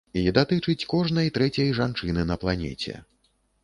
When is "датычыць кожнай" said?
0.37-1.31